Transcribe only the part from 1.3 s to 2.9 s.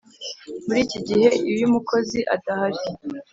iyo umukozi adahari,